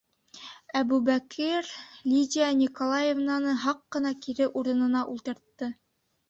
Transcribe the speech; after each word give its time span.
-Әбүбәкер 0.79 1.69
Лидия 2.13 2.47
Николаевнаны 2.61 3.53
һаҡ 3.67 3.83
ҡына 3.97 4.15
кире 4.25 4.49
урынына 4.63 5.05
ултыртты. 5.13 5.71